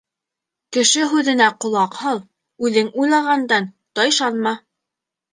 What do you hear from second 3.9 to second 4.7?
тайшанма.